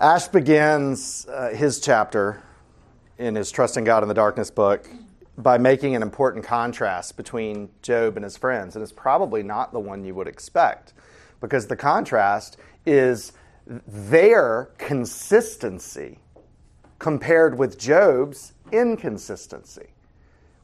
[0.00, 2.42] Ash begins uh, his chapter
[3.18, 4.88] in his Trusting God in the Darkness book
[5.36, 8.74] by making an important contrast between Job and his friends.
[8.74, 10.94] And it's probably not the one you would expect
[11.42, 13.34] because the contrast is
[13.66, 16.18] their consistency
[16.98, 19.88] compared with Job's inconsistency.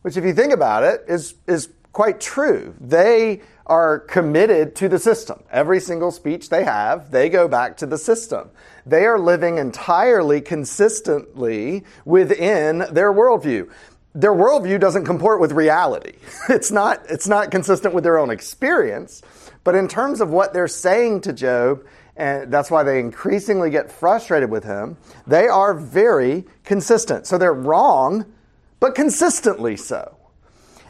[0.00, 2.74] Which, if you think about it, is, is quite true.
[2.80, 5.42] They are committed to the system.
[5.50, 8.50] Every single speech they have, they go back to the system.
[8.86, 13.68] They are living entirely consistently within their worldview.
[14.14, 16.14] Their worldview doesn't comport with reality.
[16.48, 19.20] It's not, it's not consistent with their own experience.
[19.64, 21.84] But in terms of what they're saying to Job,
[22.16, 24.96] and that's why they increasingly get frustrated with him,
[25.26, 27.26] they are very consistent.
[27.26, 28.32] So they're wrong,
[28.78, 30.16] but consistently so.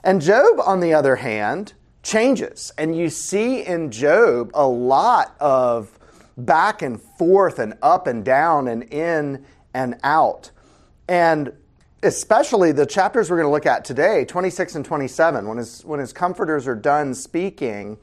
[0.04, 1.72] And Job, on the other hand,
[2.06, 2.72] changes.
[2.78, 5.98] And you see in Job a lot of
[6.36, 10.50] back and forth and up and down and in and out.
[11.08, 11.52] And
[12.02, 15.98] especially the chapters we're going to look at today, 26 and 27, when his, when
[15.98, 17.98] his comforters are done speaking,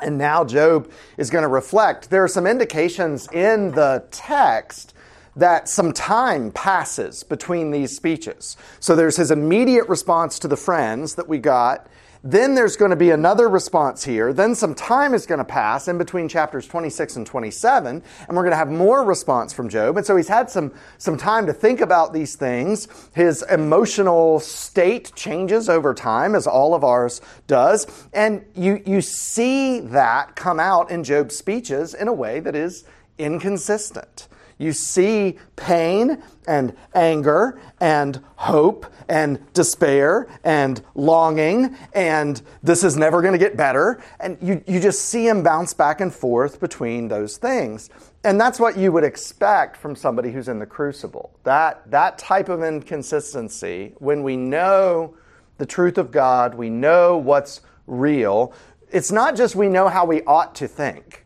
[0.00, 4.94] and now Job is going to reflect, there are some indications in the text
[5.36, 8.56] that some time passes between these speeches.
[8.80, 11.86] So there's his immediate response to the friends that we got.
[12.24, 14.32] Then there's going to be another response here.
[14.32, 18.42] Then some time is going to pass in between chapters 26 and 27, and we're
[18.42, 19.96] going to have more response from Job.
[19.96, 22.86] And so he's had some, some time to think about these things.
[23.12, 27.88] His emotional state changes over time, as all of ours does.
[28.12, 32.84] And you, you see that come out in Job's speeches in a way that is
[33.18, 34.28] inconsistent.
[34.58, 43.20] You see pain and anger and hope and despair and longing, and this is never
[43.22, 44.02] going to get better.
[44.20, 47.90] And you, you just see him bounce back and forth between those things.
[48.24, 51.36] And that's what you would expect from somebody who's in the crucible.
[51.42, 55.16] That, that type of inconsistency, when we know
[55.58, 58.52] the truth of God, we know what's real,
[58.90, 61.21] it's not just we know how we ought to think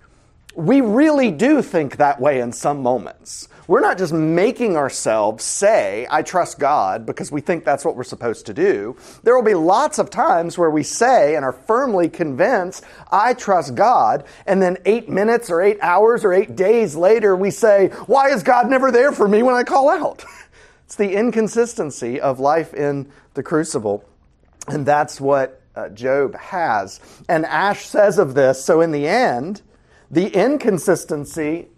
[0.56, 3.48] we really do think that way in some moments.
[3.68, 8.04] We're not just making ourselves say, I trust God, because we think that's what we're
[8.04, 8.96] supposed to do.
[9.22, 13.74] There will be lots of times where we say and are firmly convinced, I trust
[13.74, 18.30] God, and then eight minutes or eight hours or eight days later we say, Why
[18.30, 20.24] is God never there for me when I call out?
[20.84, 24.04] It's the inconsistency of life in the crucible.
[24.68, 27.00] And that's what uh, Job has.
[27.28, 29.62] And Ash says of this, so in the end,
[30.10, 31.68] the inconsistency,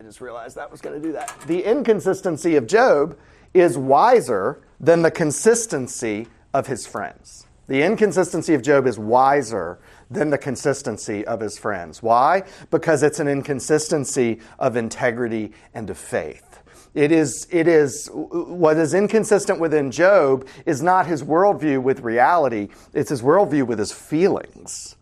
[0.00, 1.34] I just realized that was going to do that.
[1.46, 3.18] The inconsistency of Job
[3.52, 7.46] is wiser than the consistency of his friends.
[7.66, 9.78] The inconsistency of Job is wiser
[10.10, 12.02] than the consistency of his friends.
[12.02, 12.44] Why?
[12.70, 16.62] Because it's an inconsistency of integrity and of faith.
[16.94, 22.68] It is, it is what is inconsistent within Job is not his worldview with reality,
[22.94, 24.96] it's his worldview with his feelings.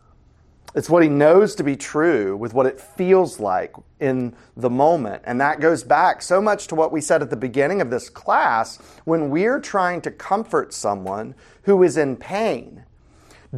[0.75, 5.23] It's what he knows to be true with what it feels like in the moment.
[5.25, 8.09] And that goes back so much to what we said at the beginning of this
[8.09, 12.83] class when we're trying to comfort someone who is in pain.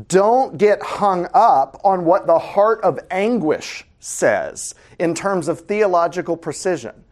[0.08, 6.38] Don't get hung up on what the heart of anguish says in terms of theological
[6.38, 7.03] precision.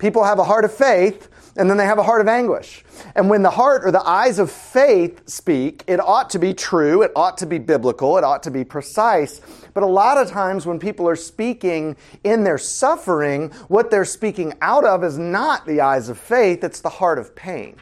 [0.00, 2.82] People have a heart of faith and then they have a heart of anguish.
[3.14, 7.02] And when the heart or the eyes of faith speak, it ought to be true,
[7.02, 9.42] it ought to be biblical, it ought to be precise.
[9.74, 14.54] But a lot of times when people are speaking in their suffering, what they're speaking
[14.62, 17.76] out of is not the eyes of faith, it's the heart of pain.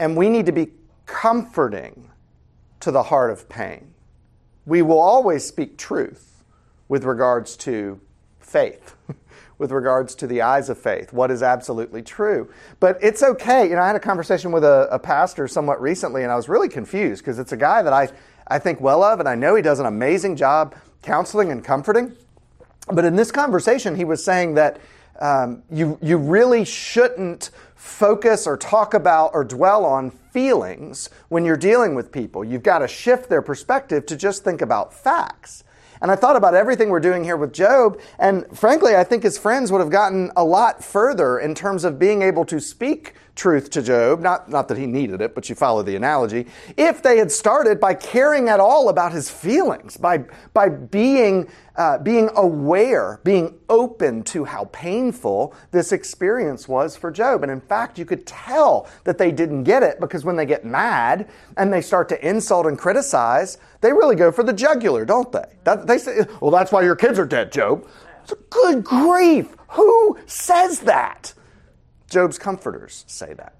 [0.00, 0.72] And we need to be
[1.06, 2.10] comforting
[2.80, 3.94] to the heart of pain.
[4.66, 6.42] We will always speak truth
[6.88, 8.00] with regards to
[8.40, 8.96] faith.
[9.60, 12.50] With regards to the eyes of faith, what is absolutely true.
[12.80, 13.68] But it's okay.
[13.68, 16.48] You know, I had a conversation with a, a pastor somewhat recently, and I was
[16.48, 18.08] really confused because it's a guy that I,
[18.48, 22.16] I think well of, and I know he does an amazing job counseling and comforting.
[22.90, 24.80] But in this conversation, he was saying that
[25.20, 31.58] um, you, you really shouldn't focus or talk about or dwell on feelings when you're
[31.58, 32.42] dealing with people.
[32.44, 35.64] You've got to shift their perspective to just think about facts.
[36.02, 39.36] And I thought about everything we're doing here with Job, and frankly, I think his
[39.36, 43.70] friends would have gotten a lot further in terms of being able to speak truth
[43.70, 46.46] to Job, not, not that he needed it, but you follow the analogy,
[46.76, 50.18] if they had started by caring at all about his feelings, by,
[50.52, 57.42] by being, uh, being aware, being open to how painful this experience was for Job.
[57.42, 60.66] And in fact, you could tell that they didn't get it because when they get
[60.66, 61.26] mad
[61.56, 65.46] and they start to insult and criticize, they really go for the jugular, don't they?
[65.64, 67.88] That, they say, well, that's why your kids are dead, Job.
[68.50, 69.56] Good grief!
[69.70, 71.32] Who says that?
[72.10, 73.54] Job's comforters say that.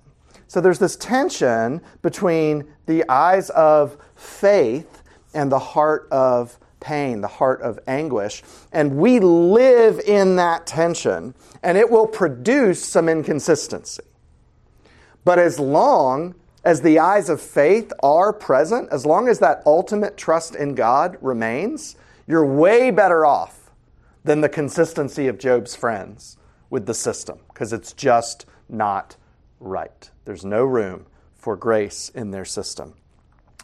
[0.48, 5.02] So there's this tension between the eyes of faith
[5.32, 8.42] and the heart of pain, the heart of anguish.
[8.72, 14.02] And we live in that tension, and it will produce some inconsistency.
[15.24, 20.16] But as long as the eyes of faith are present, as long as that ultimate
[20.16, 21.96] trust in God remains,
[22.26, 23.70] you're way better off
[24.24, 26.36] than the consistency of Job's friends
[26.68, 29.16] with the system, because it's just not
[29.60, 30.10] right.
[30.24, 31.04] There's no room
[31.34, 32.94] for grace in their system.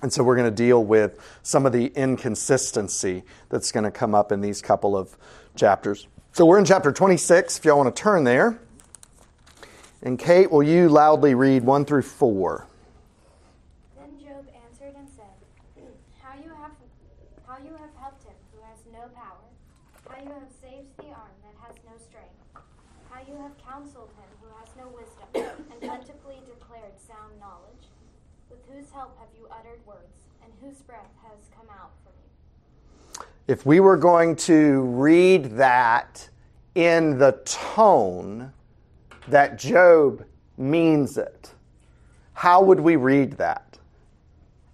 [0.03, 4.15] And so we're going to deal with some of the inconsistency that's going to come
[4.15, 5.17] up in these couple of
[5.55, 6.09] chapters.
[6.33, 8.61] So we're in chapter 26, if y'all want to turn there.
[10.03, 12.67] And Kate, will you loudly read 1 through 4?
[13.97, 15.89] Then Job answered and said,
[16.21, 16.73] How you have
[17.49, 19.41] how you have helped him who has no power,
[20.07, 22.37] how you have saved the arm that has no strength,
[23.11, 27.89] how you have counseled him who has no wisdom, and plentifully declared sound knowledge.
[28.51, 33.27] With whose help have you uttered words, and whose breath has come out from you?
[33.49, 36.29] If we were going to read that
[36.75, 38.53] in the tone
[39.29, 40.25] that Job
[40.57, 41.51] means it,
[42.35, 43.79] how would we read that?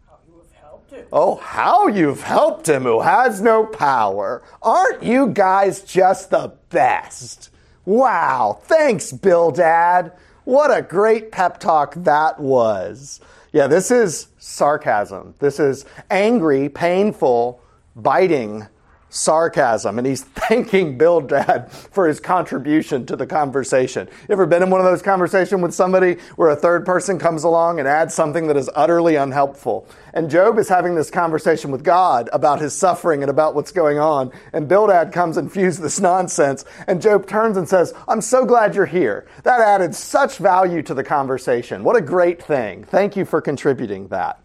[0.07, 1.07] How you have helped him.
[1.13, 4.43] Oh, how you've helped him who has no power.
[4.61, 7.51] Aren't you guys just the best?
[7.85, 10.13] Wow, thanks, Bildad.
[10.45, 13.21] What a great pep talk that was.
[13.53, 15.35] Yeah, this is sarcasm.
[15.41, 17.61] This is angry, painful,
[17.97, 18.67] biting
[19.13, 19.99] sarcasm.
[19.99, 24.09] And he's thanking Bildad for his contribution to the conversation.
[24.29, 27.45] You ever been in one of those conversations with somebody where a third person comes
[27.45, 29.87] along and adds something that is utterly unhelpful?
[30.15, 33.99] And Job is having this conversation with God about his suffering and about what's going
[33.99, 34.33] on.
[34.53, 36.65] And Bildad comes and fuses this nonsense.
[36.87, 39.27] And Job turns and says, I'm so glad you're here.
[39.45, 41.85] That added such value to the conversation.
[41.85, 42.85] What a great thing.
[42.85, 44.42] Thank you for contributing that.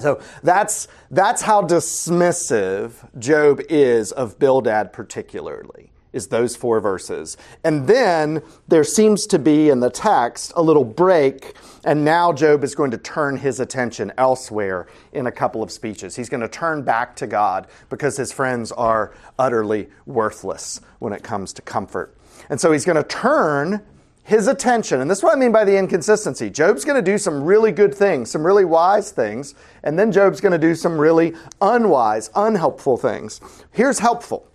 [0.00, 7.36] So that's, that's how dismissive Job is of Bildad, particularly, is those four verses.
[7.64, 12.62] And then there seems to be in the text a little break, and now Job
[12.62, 16.14] is going to turn his attention elsewhere in a couple of speeches.
[16.14, 21.24] He's going to turn back to God because his friends are utterly worthless when it
[21.24, 22.16] comes to comfort.
[22.48, 23.82] And so he's going to turn
[24.28, 26.50] his attention, and this is what I mean by the inconsistency.
[26.50, 30.42] Job's going to do some really good things, some really wise things, and then Job's
[30.42, 33.40] going to do some really unwise, unhelpful things.
[33.72, 34.46] Here's helpful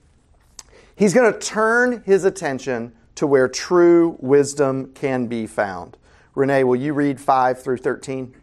[0.96, 5.98] he's going to turn his attention to where true wisdom can be found.
[6.36, 8.36] Renee, will you read 5 through 13?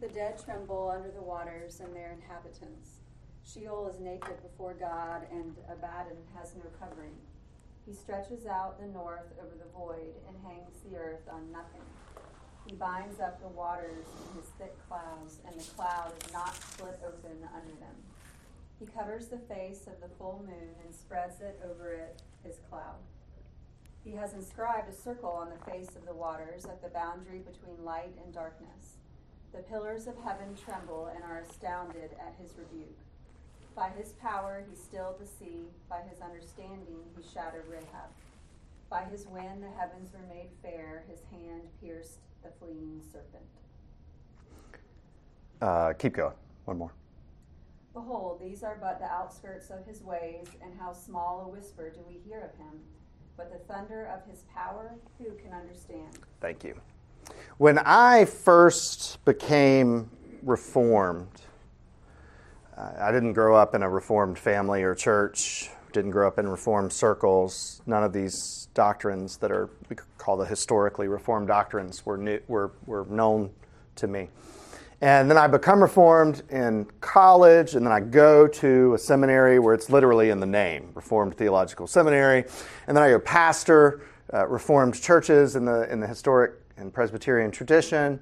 [0.00, 3.02] The dead tremble under the waters and their inhabitants.
[3.44, 7.12] Sheol is naked before God, and Abaddon has no covering.
[7.86, 11.86] He stretches out the north over the void and hangs the earth on nothing.
[12.66, 16.98] He binds up the waters in his thick clouds, and the cloud is not split
[17.06, 17.94] open under them.
[18.80, 22.98] He covers the face of the full moon and spreads it over it his cloud.
[24.04, 27.84] He has inscribed a circle on the face of the waters at the boundary between
[27.84, 28.98] light and darkness.
[29.52, 32.98] The pillars of heaven tremble and are astounded at his rebuke.
[33.76, 38.08] By his power he stilled the sea, by his understanding he shattered Rahab.
[38.88, 43.44] By his wind the heavens were made fair, his hand pierced the fleeing serpent.
[45.60, 46.34] Uh, keep going.
[46.64, 46.92] One more.
[47.92, 52.00] Behold, these are but the outskirts of his ways, and how small a whisper do
[52.08, 52.80] we hear of him.
[53.36, 56.18] But the thunder of his power, who can understand?
[56.40, 56.80] Thank you.
[57.58, 60.10] When I first became
[60.42, 61.40] reformed,
[62.76, 66.92] I didn't grow up in a reformed family or church, didn't grow up in reformed
[66.92, 67.80] circles.
[67.86, 72.38] None of these doctrines that are we could call the historically reformed doctrines were new,
[72.48, 73.50] were were known
[73.96, 74.28] to me.
[75.00, 79.74] And then I become reformed in college, and then I go to a seminary where
[79.74, 82.44] it's literally in the name, Reformed Theological Seminary.
[82.86, 84.02] And then I go pastor
[84.32, 88.20] uh, Reformed churches in the in the historic and Presbyterian tradition.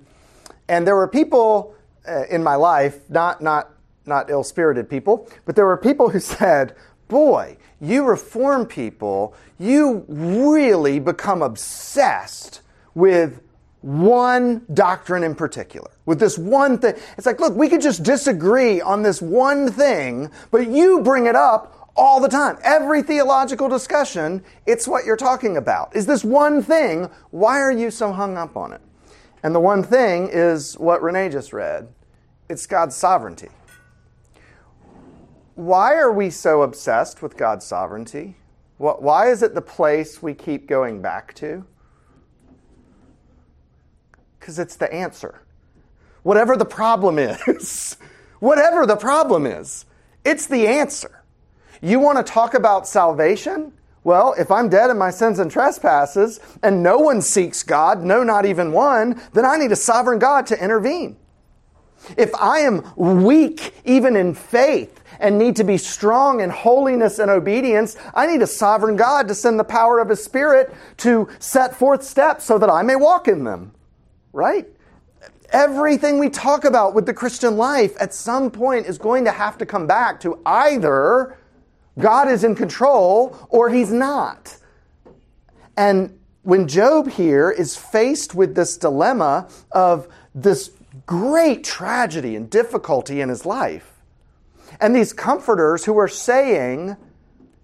[0.69, 1.75] And there were people
[2.07, 3.74] uh, in my life, not not
[4.07, 6.75] not ill-spirited people, but there were people who said,
[7.09, 12.63] "Boy, you reform people, you really become obsessed
[12.95, 13.41] with
[13.85, 16.95] one doctrine in particular, with this one thing.
[17.19, 21.37] It's like, look, we could just disagree on this one thing, but you bring it
[21.37, 22.57] up all the time.
[22.63, 25.95] Every theological discussion, it's what you're talking about.
[25.95, 27.11] Is this one thing?
[27.31, 28.81] Why are you so hung up on it?
[29.43, 31.89] And the one thing is what Renee just read
[32.49, 33.49] it's God's sovereignty.
[35.55, 38.37] Why are we so obsessed with God's sovereignty?
[38.79, 41.65] Why is it the place we keep going back to?
[44.39, 45.43] Because it's the answer.
[46.23, 47.97] Whatever the problem is,
[48.41, 49.87] whatever the problem is,
[50.25, 51.23] it's the answer.
[51.81, 53.73] You want to talk about salvation?
[54.03, 58.23] Well, if I'm dead in my sins and trespasses and no one seeks God, no,
[58.23, 61.17] not even one, then I need a sovereign God to intervene.
[62.17, 67.31] If I am weak even in faith and need to be strong in holiness and
[67.31, 71.77] obedience, I need a sovereign God to send the power of His Spirit to set
[71.77, 73.73] forth steps so that I may walk in them.
[74.33, 74.67] Right?
[75.51, 79.57] Everything we talk about with the Christian life at some point is going to have
[79.59, 81.37] to come back to either
[81.99, 84.57] God is in control or He's not.
[85.77, 90.71] And when Job here is faced with this dilemma of this
[91.07, 93.95] great tragedy and difficulty in his life,
[94.81, 96.97] and these comforters who are saying,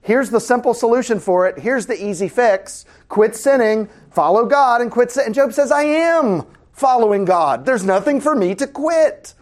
[0.03, 4.91] here's the simple solution for it, here's the easy fix quit sinning, follow God, and
[4.91, 5.27] quit sin.
[5.27, 7.67] And Job says, I am following God.
[7.67, 9.35] There's nothing for me to quit.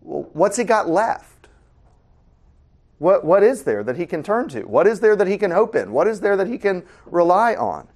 [0.00, 1.48] Well, what's he got left?
[2.98, 4.62] What, what is there that he can turn to?
[4.62, 5.92] What is there that he can hope in?
[5.92, 7.88] What is there that he can rely on?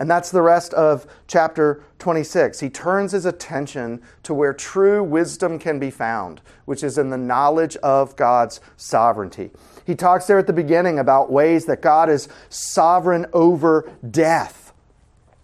[0.00, 2.58] And that's the rest of chapter 26.
[2.58, 7.18] He turns his attention to where true wisdom can be found, which is in the
[7.18, 9.50] knowledge of God's sovereignty.
[9.84, 14.72] He talks there at the beginning about ways that God is sovereign over death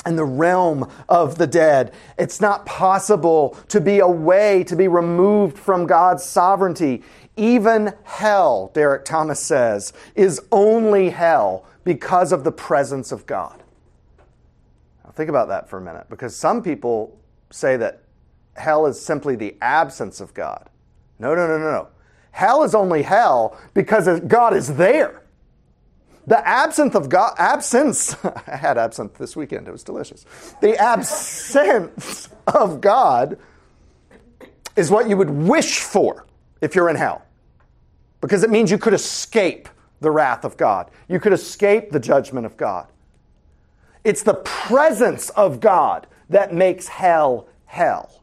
[0.06, 1.92] and the realm of the dead.
[2.18, 7.02] It's not possible to be away, to be removed from God's sovereignty.
[7.36, 13.62] Even hell, Derek Thomas says, is only hell because of the presence of God.
[15.14, 17.18] Think about that for a minute, because some people
[17.50, 18.02] say that
[18.54, 20.68] hell is simply the absence of God.
[21.18, 21.88] No, no, no, no, no.
[22.32, 25.22] Hell is only hell because God is there.
[26.26, 30.26] The absence of God, absence, I had absinthe this weekend, it was delicious.
[30.60, 33.38] The absence of God
[34.74, 36.26] is what you would wish for
[36.60, 37.22] if you're in hell,
[38.20, 39.68] because it means you could escape
[40.00, 42.88] the wrath of God, you could escape the judgment of God.
[44.06, 48.22] It's the presence of God that makes hell hell.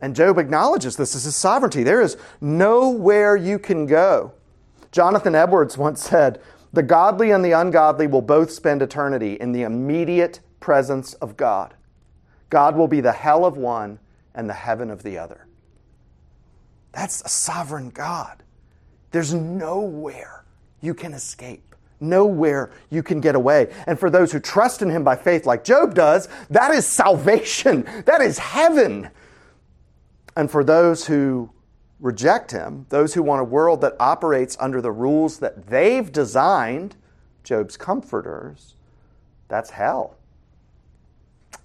[0.00, 1.82] And Job acknowledges this as his sovereignty.
[1.82, 4.32] There is nowhere you can go.
[4.90, 6.40] Jonathan Edwards once said,
[6.72, 11.74] The godly and the ungodly will both spend eternity in the immediate presence of God.
[12.48, 13.98] God will be the hell of one
[14.34, 15.46] and the heaven of the other.
[16.92, 18.42] That's a sovereign God.
[19.10, 20.46] There's nowhere
[20.80, 21.73] you can escape.
[22.08, 23.72] Nowhere you can get away.
[23.86, 27.86] And for those who trust in him by faith, like Job does, that is salvation.
[28.04, 29.10] That is heaven.
[30.36, 31.50] And for those who
[32.00, 36.96] reject him, those who want a world that operates under the rules that they've designed,
[37.44, 38.74] Job's comforters,
[39.48, 40.16] that's hell.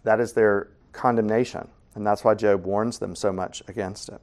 [0.03, 1.67] That is their condemnation.
[1.95, 4.21] And that's why Job warns them so much against it.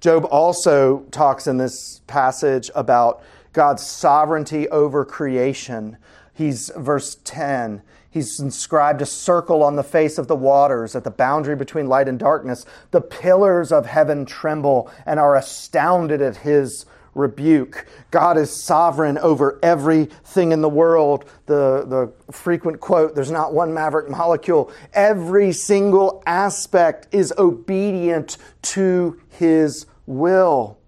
[0.00, 5.96] Job also talks in this passage about God's sovereignty over creation.
[6.32, 11.10] He's, verse 10, he's inscribed a circle on the face of the waters at the
[11.10, 12.64] boundary between light and darkness.
[12.92, 17.86] The pillars of heaven tremble and are astounded at his rebuke.
[18.10, 21.24] God is sovereign over everything in the world.
[21.46, 24.72] The, the frequent quote, there's not one maverick molecule.
[24.92, 30.79] Every single aspect is obedient to his will.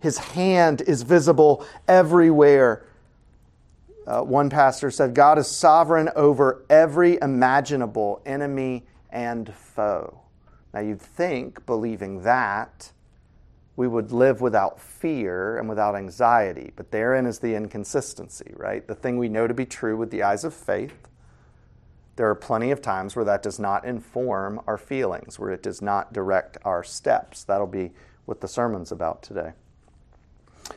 [0.00, 2.86] His hand is visible everywhere.
[4.06, 10.20] Uh, one pastor said, God is sovereign over every imaginable enemy and foe.
[10.72, 12.92] Now, you'd think, believing that,
[13.76, 18.86] we would live without fear and without anxiety, but therein is the inconsistency, right?
[18.86, 21.08] The thing we know to be true with the eyes of faith.
[22.16, 25.80] There are plenty of times where that does not inform our feelings, where it does
[25.80, 27.44] not direct our steps.
[27.44, 27.92] That'll be
[28.24, 29.52] what the sermon's about today.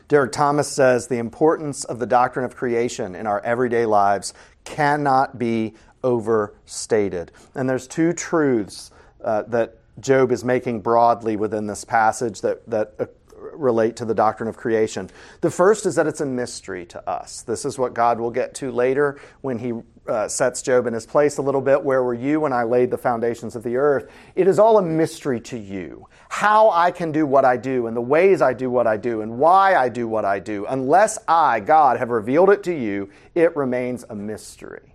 [0.08, 4.34] Derek Thomas says the importance of the doctrine of creation in our everyday lives
[4.64, 7.32] cannot be overstated.
[7.56, 8.92] And there's two truths
[9.24, 13.21] uh, that Job is making broadly within this passage that, that
[13.62, 15.10] relate to the doctrine of creation.
[15.42, 17.44] The first is that it's a mystery to us.
[17.44, 19.74] This is what God will get to later when he
[20.08, 21.84] uh, sets Job in his place a little bit.
[21.84, 24.12] Where were you when I laid the foundations of the earth?
[24.36, 26.08] It is all a mystery to you.
[26.30, 29.22] How I can do what I do, and the ways I do what I do,
[29.22, 30.66] and why I do what I do.
[30.66, 34.91] Unless I, God, have revealed it to you, it remains a mystery.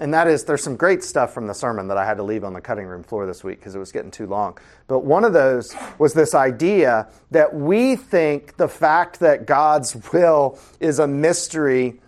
[0.00, 2.42] And that is, there's some great stuff from the sermon that I had to leave
[2.42, 4.56] on the cutting room floor this week because it was getting too long.
[4.88, 10.58] But one of those was this idea that we think the fact that God's will
[10.80, 12.00] is a mystery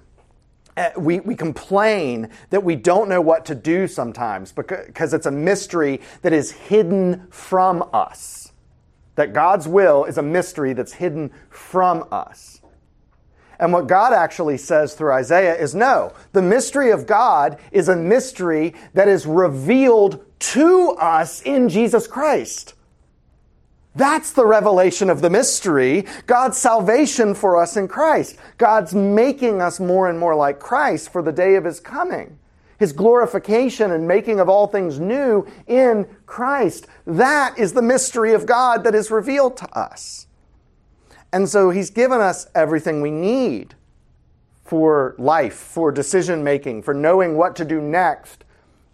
[0.74, 5.30] uh, we, we complain that we don't know what to do sometimes because it's a
[5.30, 8.52] mystery that is hidden from us.
[9.16, 12.61] That God's will is a mystery that's hidden from us.
[13.62, 17.94] And what God actually says through Isaiah is no, the mystery of God is a
[17.94, 22.74] mystery that is revealed to us in Jesus Christ.
[23.94, 26.06] That's the revelation of the mystery.
[26.26, 28.36] God's salvation for us in Christ.
[28.58, 32.40] God's making us more and more like Christ for the day of His coming.
[32.80, 36.88] His glorification and making of all things new in Christ.
[37.06, 40.26] That is the mystery of God that is revealed to us.
[41.32, 43.74] And so He's given us everything we need
[44.64, 48.44] for life, for decision making, for knowing what to do next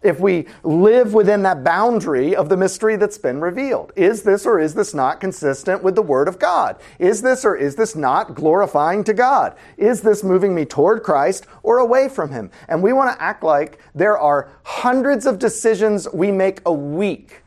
[0.03, 3.93] if we live within that boundary of the mystery that's been revealed.
[3.97, 6.77] Is this or is this not consistent with the Word of God?
[6.99, 9.57] Is this or is this not glorifying to God?
[9.77, 12.51] Is this moving me toward Christ or away from Him?
[12.69, 17.43] And we want to act like there are hundreds of decisions we make a week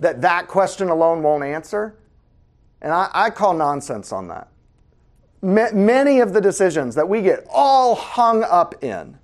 [0.00, 1.94] that that question alone won't answer.
[2.82, 4.48] And I, I call nonsense on that.
[5.40, 9.18] many of the decisions that we get all hung up in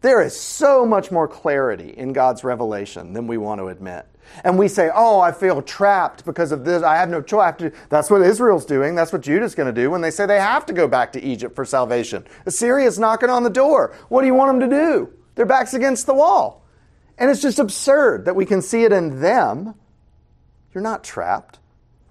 [0.00, 4.06] there is so much more clarity in God's revelation than we want to admit.
[4.44, 6.82] And we say, oh, I feel trapped because of this.
[6.82, 7.56] I have no choice.
[7.58, 8.94] To, that's what Israel's doing.
[8.94, 11.22] That's what Judah's going to do when they say they have to go back to
[11.22, 12.24] Egypt for salvation.
[12.46, 13.94] Assyria's knocking on the door.
[14.08, 15.12] What do you want them to do?
[15.34, 16.64] Their back's against the wall.
[17.18, 19.74] And it's just absurd that we can see it in them.
[20.72, 21.58] You're not trapped.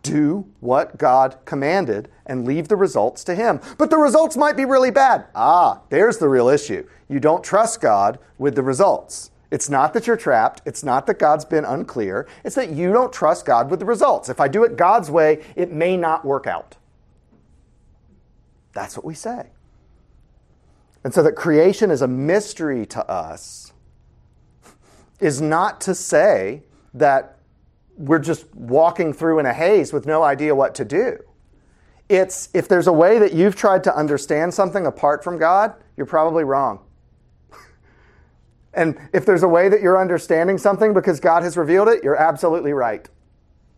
[0.01, 3.59] Do what God commanded and leave the results to Him.
[3.77, 5.25] But the results might be really bad.
[5.35, 9.31] Ah, there's the real issue you don't trust God with the results.
[9.51, 10.61] It's not that you're trapped.
[10.65, 12.27] It's not that God's been unclear.
[12.43, 14.29] It's that you don't trust God with the results.
[14.29, 16.77] If I do it God's way, it may not work out.
[18.73, 19.47] That's what we say.
[21.03, 23.73] And so that creation is a mystery to us
[25.19, 26.61] is not to say
[26.93, 27.38] that
[27.99, 31.19] we're just walking through in a haze with no idea what to do.
[32.07, 36.07] It's if there's a way that you've tried to understand something apart from God, you're
[36.07, 36.79] probably wrong.
[38.71, 42.15] And if there's a way that you're understanding something because God has revealed it, you're
[42.15, 43.09] absolutely right.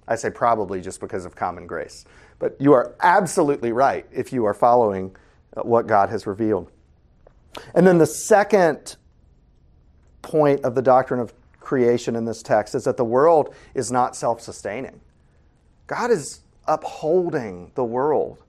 [0.05, 2.03] I say probably just because of common grace.
[2.39, 5.15] But you are absolutely right if you are following
[5.55, 6.69] uh, what God has revealed.
[7.73, 8.97] And then the second
[10.21, 14.15] point of the doctrine of creation in this text is that the world is not
[14.15, 15.00] self sustaining.
[15.88, 18.43] God is upholding the world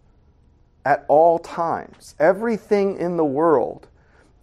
[0.85, 2.15] at all times.
[2.19, 3.87] Everything in the world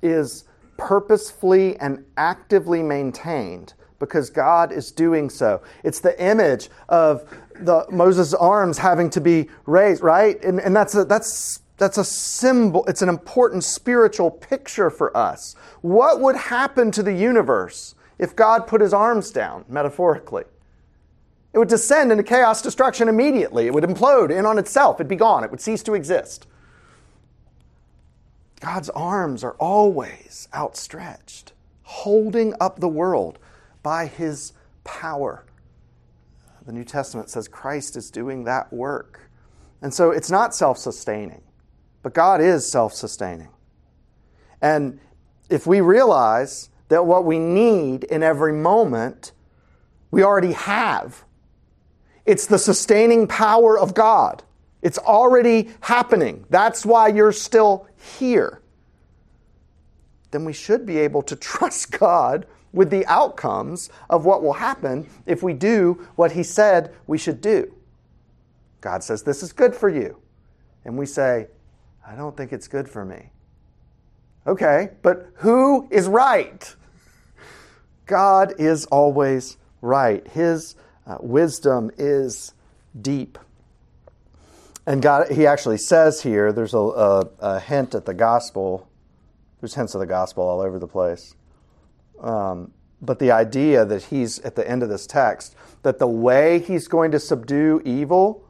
[0.02, 0.46] is
[0.78, 5.62] purposefully and actively maintained because God is doing so.
[5.84, 10.42] It's the image of the Moses' arms having to be raised, right?
[10.44, 12.86] And, and that's a, that's that's a symbol.
[12.88, 15.56] It's an important spiritual picture for us.
[15.82, 20.44] What would happen to the universe if God put his arms down, metaphorically?
[21.54, 23.66] It would descend into chaos destruction immediately.
[23.66, 24.98] It would implode in on itself.
[24.98, 25.44] It'd be gone.
[25.44, 26.46] It would cease to exist.
[28.60, 31.54] God's arms are always outstretched,
[31.84, 33.40] holding up the world
[33.82, 34.54] by his
[34.84, 35.46] power.
[36.66, 39.22] The New Testament says Christ is doing that work.
[39.82, 41.42] And so it's not self sustaining,
[42.04, 43.50] but God is self sustaining.
[44.62, 45.00] And
[45.50, 49.32] if we realize that what we need in every moment,
[50.12, 51.24] we already have,
[52.26, 54.44] it's the sustaining power of God.
[54.82, 56.46] It's already happening.
[56.50, 57.88] That's why you're still
[58.20, 58.62] here.
[60.32, 65.10] Then we should be able to trust God with the outcomes of what will happen
[65.26, 67.74] if we do what He said we should do.
[68.82, 70.18] God says, This is good for you.
[70.86, 71.48] And we say,
[72.08, 73.32] I don't think it's good for me.
[74.48, 76.76] Okay, but who is right?
[78.10, 80.28] God is always right.
[80.30, 82.54] His uh, wisdom is
[83.00, 83.38] deep.
[84.88, 88.90] And God, he actually says here, there's a, a, a, hint at the gospel.
[89.62, 91.36] There's hints of the gospel all over the place.
[92.20, 96.58] Um, but the idea that he's at the end of this text, that the way
[96.58, 98.44] he's going to subdue evil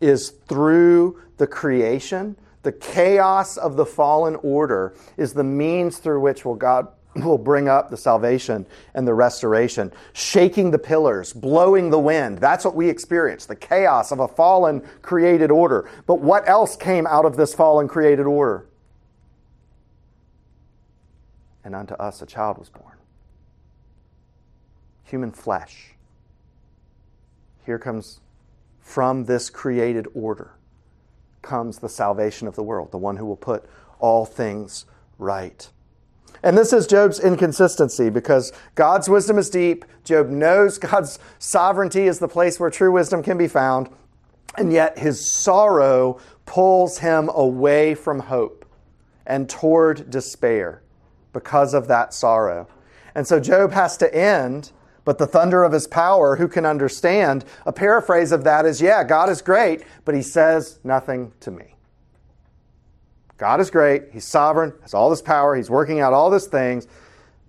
[0.00, 6.44] is through the creation, the chaos of the fallen order is the means through which
[6.44, 11.98] will God will bring up the salvation and the restoration, shaking the pillars, blowing the
[11.98, 12.38] wind.
[12.38, 15.90] That's what we experience, the chaos of a fallen created order.
[16.06, 18.66] But what else came out of this fallen created order?
[21.64, 22.96] And unto us a child was born.
[25.10, 25.94] human flesh.
[27.66, 28.20] Here comes
[28.80, 30.52] from this created order
[31.42, 33.64] comes the salvation of the world, the one who will put
[33.98, 34.86] all things
[35.18, 35.70] right.
[36.42, 39.84] And this is Job's inconsistency because God's wisdom is deep.
[40.04, 43.90] Job knows God's sovereignty is the place where true wisdom can be found.
[44.56, 48.64] And yet his sorrow pulls him away from hope
[49.26, 50.82] and toward despair
[51.32, 52.66] because of that sorrow.
[53.14, 54.72] And so Job has to end,
[55.04, 57.44] but the thunder of his power, who can understand?
[57.66, 61.76] A paraphrase of that is yeah, God is great, but he says nothing to me.
[63.40, 66.86] God is great, he's sovereign, has all this power, he's working out all these things,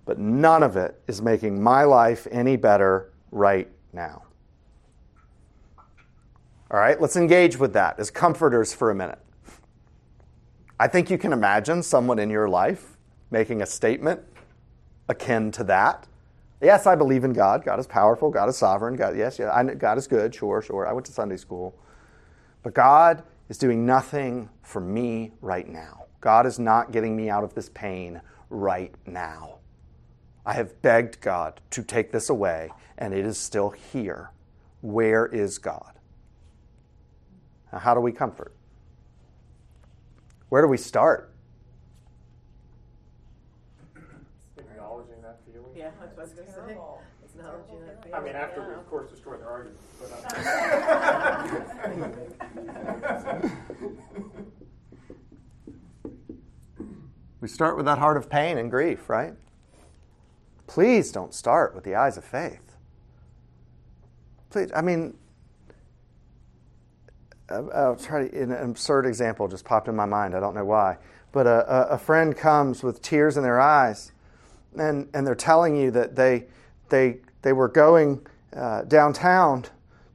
[0.06, 4.22] but none of it is making my life any better right now.
[6.70, 9.18] All right, let's engage with that as comforters for a minute.
[10.80, 12.96] I think you can imagine someone in your life
[13.30, 14.22] making a statement
[15.10, 16.06] akin to that.
[16.62, 17.66] Yes, I believe in God.
[17.66, 18.30] God is powerful.
[18.30, 18.96] God is sovereign.
[18.96, 20.34] God, yes, yeah, I, God is good.
[20.34, 20.86] Sure, sure.
[20.86, 21.78] I went to Sunday school.
[22.62, 26.06] But God is doing nothing for me right now.
[26.20, 29.58] God is not getting me out of this pain right now.
[30.44, 34.30] I have begged God to take this away, and it is still here.
[34.80, 35.98] Where is God?
[37.72, 38.54] Now, how do we comfort?
[40.48, 41.32] Where do we start?
[44.58, 45.70] Acknowledging that feeling.
[45.74, 46.58] Yeah, that's what I was going to say.
[46.58, 47.02] Terrible.
[47.24, 48.14] Acknowledging that feeling.
[48.14, 49.80] I mean, after we, of course, destroy their argument.
[49.98, 52.08] But, uh,
[57.40, 59.34] We start with that heart of pain and grief, right?
[60.68, 62.76] Please don't start with the eyes of faith.
[64.50, 65.14] Please, I mean,
[67.50, 70.36] I'll try to, an absurd example just popped in my mind.
[70.36, 70.98] I don't know why.
[71.32, 74.12] But a, a, a friend comes with tears in their eyes,
[74.78, 76.44] and, and they're telling you that they,
[76.90, 79.64] they, they were going uh, downtown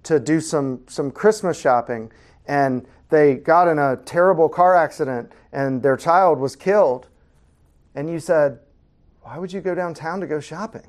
[0.04, 2.12] to do some, some Christmas shopping,
[2.48, 7.08] and they got in a terrible car accident, and their child was killed.
[7.96, 8.60] And you said,
[9.22, 10.88] Why would you go downtown to go shopping?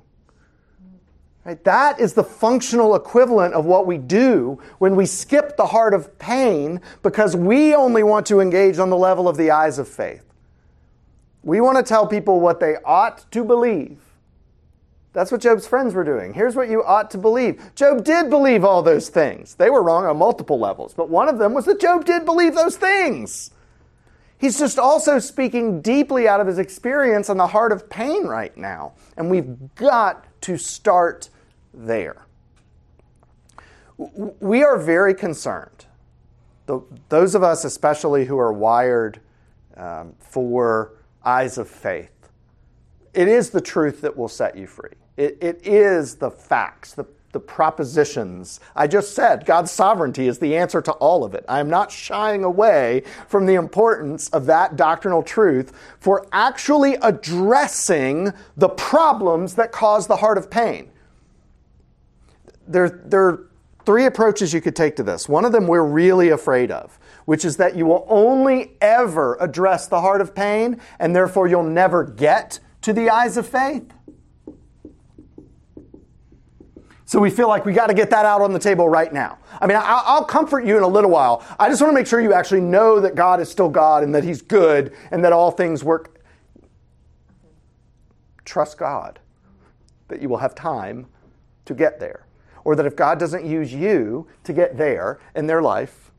[1.44, 1.62] Right?
[1.64, 6.18] That is the functional equivalent of what we do when we skip the heart of
[6.18, 10.24] pain because we only want to engage on the level of the eyes of faith.
[11.42, 13.98] We want to tell people what they ought to believe.
[15.12, 16.34] That's what Job's friends were doing.
[16.34, 17.74] Here's what you ought to believe.
[17.74, 19.54] Job did believe all those things.
[19.54, 22.54] They were wrong on multiple levels, but one of them was that Job did believe
[22.54, 23.50] those things.
[24.38, 28.56] He's just also speaking deeply out of his experience on the heart of pain right
[28.56, 28.92] now.
[29.16, 31.30] And we've got to start
[31.74, 32.24] there.
[33.96, 35.86] We are very concerned,
[37.08, 39.20] those of us especially who are wired
[39.76, 40.92] um, for
[41.24, 42.17] eyes of faith.
[43.18, 44.92] It is the truth that will set you free.
[45.16, 48.60] It, it is the facts, the, the propositions.
[48.76, 51.44] I just said God's sovereignty is the answer to all of it.
[51.48, 58.32] I am not shying away from the importance of that doctrinal truth for actually addressing
[58.56, 60.88] the problems that cause the heart of pain.
[62.68, 63.48] There, there are
[63.84, 65.28] three approaches you could take to this.
[65.28, 69.88] One of them we're really afraid of, which is that you will only ever address
[69.88, 73.92] the heart of pain, and therefore you'll never get to the eyes of faith.
[77.04, 79.38] So we feel like we got to get that out on the table right now.
[79.60, 81.44] I mean, I'll, I'll comfort you in a little while.
[81.58, 84.14] I just want to make sure you actually know that God is still God and
[84.14, 86.22] that He's good and that all things work.
[88.44, 89.18] Trust God
[90.08, 91.06] that you will have time
[91.66, 92.26] to get there.
[92.64, 96.10] Or that if God doesn't use you to get there in their life,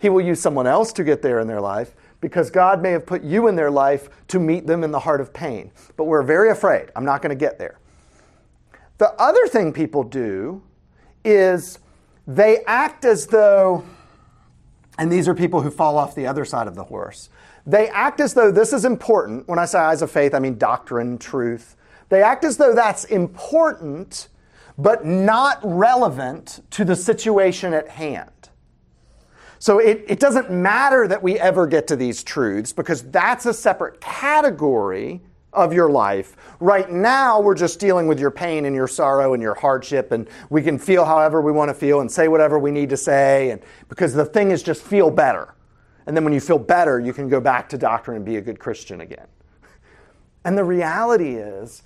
[0.00, 3.06] He will use someone else to get there in their life because God may have
[3.06, 5.70] put you in their life to meet them in the heart of pain.
[5.96, 6.90] But we're very afraid.
[6.96, 7.78] I'm not going to get there.
[8.98, 10.62] The other thing people do
[11.24, 11.78] is
[12.26, 13.84] they act as though,
[14.98, 17.30] and these are people who fall off the other side of the horse,
[17.66, 19.46] they act as though this is important.
[19.46, 21.76] When I say eyes of faith, I mean doctrine, truth.
[22.08, 24.28] They act as though that's important,
[24.78, 28.30] but not relevant to the situation at hand.
[29.58, 33.54] So it, it doesn't matter that we ever get to these truths because that's a
[33.54, 35.20] separate category
[35.52, 36.36] of your life.
[36.60, 40.28] Right now, we're just dealing with your pain and your sorrow and your hardship, and
[40.50, 43.50] we can feel however we want to feel and say whatever we need to say,
[43.50, 45.54] and because the thing is just feel better.
[46.06, 48.40] And then when you feel better, you can go back to doctrine and be a
[48.40, 49.26] good Christian again.
[50.44, 51.82] And the reality is,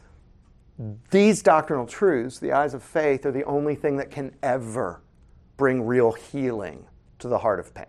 [1.10, 5.02] these doctrinal truths, the eyes of faith, are the only thing that can ever
[5.56, 6.84] bring real healing
[7.22, 7.86] to the heart of pain.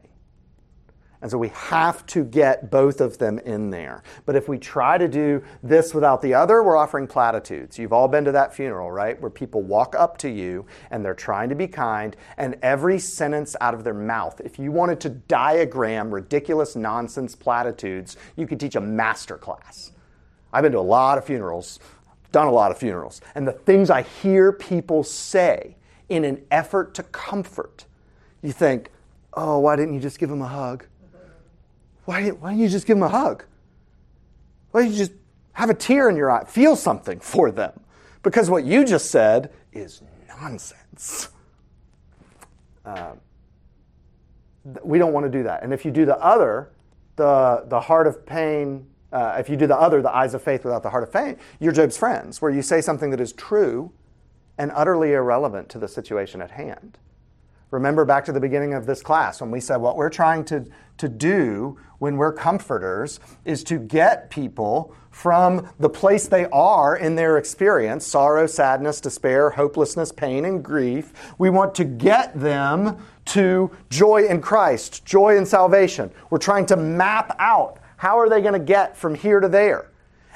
[1.22, 4.04] And so we have to get both of them in there.
[4.26, 7.80] But if we try to do this without the other, we're offering platitudes.
[7.80, 9.19] You've all been to that funeral, right?
[9.22, 13.56] Where people walk up to you and they're trying to be kind, and every sentence
[13.62, 18.76] out of their mouth, if you wanted to diagram ridiculous nonsense platitudes, you could teach
[18.76, 19.93] a master class.
[20.52, 21.80] I've been to a lot of funerals,
[22.34, 25.78] done a lot of funerals, and the things I hear people say
[26.10, 27.86] in an effort to comfort,
[28.41, 28.89] you think,
[29.36, 30.86] oh, why didn't you just give him a hug?
[32.06, 33.46] Why, why don't you just give him a hug?
[34.72, 35.13] Why don't you just
[35.54, 36.43] have a tear in your eye?
[36.46, 37.80] Feel something for them.
[38.24, 41.30] Because what you just said is nonsense.
[42.86, 43.13] Uh,
[44.84, 45.63] we don't want to do that.
[45.63, 46.72] And if you do the other,
[47.15, 50.63] the, the heart of pain, uh, if you do the other, the eyes of faith
[50.63, 53.91] without the heart of pain, you're Job's friends, where you say something that is true
[54.58, 56.98] and utterly irrelevant to the situation at hand.
[57.73, 60.63] Remember back to the beginning of this class when we said what we're trying to,
[60.99, 67.15] to do when we're comforters is to get people from the place they are in
[67.15, 71.13] their experience sorrow, sadness, despair, hopelessness, pain, and grief.
[71.39, 76.12] We want to get them to joy in Christ, joy in salvation.
[76.29, 79.89] We're trying to map out how are they going to get from here to there.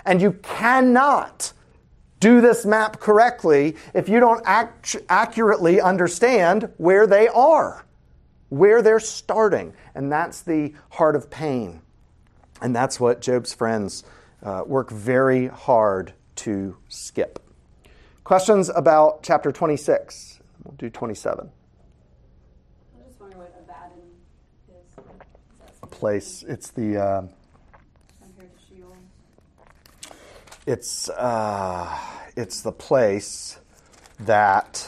[0.06, 1.54] And you cannot
[2.20, 7.86] do this map correctly if you don't act- accurately understand where they are,
[8.50, 9.74] where they're starting.
[9.94, 11.82] And that's the heart of pain.
[12.62, 14.04] And that's what Job's friends
[14.44, 17.40] uh, work very hard to skip.
[18.24, 20.40] Questions about chapter 26?
[20.64, 21.50] We'll do 27.
[21.50, 24.00] I'm just wondering what Abaddon
[24.70, 24.76] is.
[25.72, 26.98] Is A place, it's the.
[26.98, 27.22] Uh,
[28.22, 28.98] compared to Sheol?
[30.68, 31.98] It's uh,
[32.36, 33.58] it's the place
[34.20, 34.88] that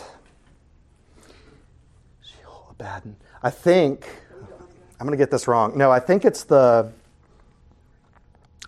[2.69, 3.15] Abaddon.
[3.41, 4.07] I think
[4.99, 5.77] I'm going to get this wrong.
[5.77, 6.91] No, I think it's the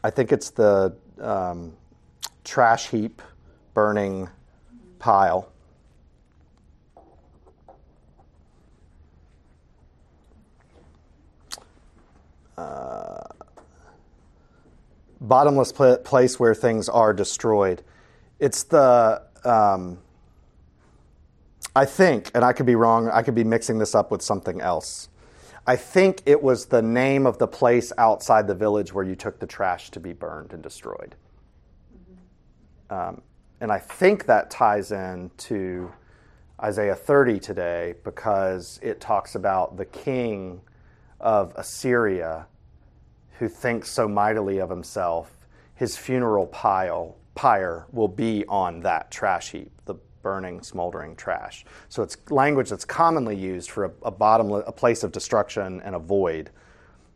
[0.04, 1.74] I think it's the um,
[2.44, 3.22] trash heap
[3.74, 4.30] burning
[5.00, 5.52] pile.
[15.22, 17.84] Bottomless pla- place where things are destroyed.
[18.40, 20.00] It's the, um,
[21.76, 24.60] I think, and I could be wrong, I could be mixing this up with something
[24.60, 25.08] else.
[25.66, 29.40] I think it was the name of the place outside the village where you took
[29.40, 31.16] the trash to be burned and destroyed.
[32.90, 33.22] Um,
[33.62, 35.92] and I think that ties in to
[36.62, 40.62] Isaiah 30 today because it talks about the king
[41.20, 42.48] of Assyria
[43.42, 45.36] who thinks so mightily of himself,
[45.74, 51.66] his funeral pile pyre will be on that trash heap, the burning, smoldering trash.
[51.90, 55.96] So it's language that's commonly used for a, a bottomless, a place of destruction and
[55.96, 56.52] a void.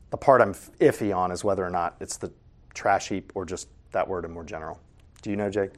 [0.10, 2.32] The part I'm iffy on is whether or not it's the
[2.74, 4.80] trash heap or just that word in more general.
[5.22, 5.74] Do you know, Jake?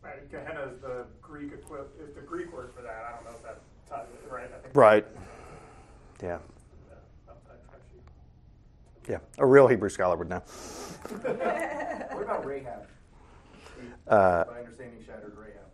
[0.00, 3.04] Right, Gehenna is the Greek equi- is the Greek word for that.
[3.08, 3.58] I don't know if that
[3.90, 4.44] ties it right.
[4.44, 5.04] I think Right.
[6.22, 6.28] Yeah.
[6.28, 6.94] Yeah,
[7.26, 7.98] not that trashy.
[9.08, 9.18] Yeah.
[9.38, 10.42] A real Hebrew scholar would know.
[12.12, 12.86] What about Rahab?
[14.08, 15.66] Uh, My understanding shattered Rahab.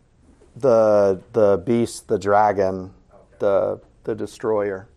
[0.56, 3.22] the the beast, the dragon, Okay.
[3.38, 4.88] the the destroyer.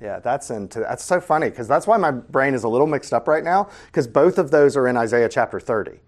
[0.00, 3.12] Yeah, that's into that's so funny because that's why my brain is a little mixed
[3.14, 6.00] up right now because both of those are in Isaiah chapter 30.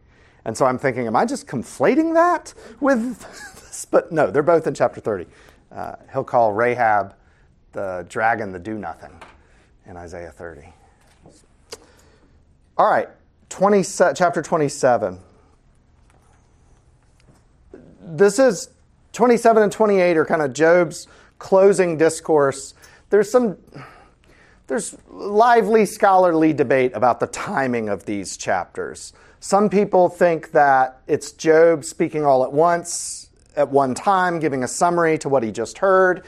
[0.44, 3.87] And so I'm thinking, am I just conflating that with this?
[3.90, 5.26] But no, they're both in chapter 30.
[5.70, 7.14] Uh, he'll call Rahab
[7.72, 9.12] the dragon the do nothing
[9.87, 10.72] in Isaiah 30.
[12.78, 13.08] All right,
[13.50, 15.18] 20, chapter 27
[18.04, 18.68] this is
[19.12, 21.06] 27 and 28 are kind of Job's
[21.38, 22.74] closing discourse.
[23.11, 23.56] There's some
[24.68, 29.12] there's lively scholarly debate about the timing of these chapters.
[29.40, 34.68] Some people think that it's Job speaking all at once, at one time, giving a
[34.68, 36.24] summary to what he just heard.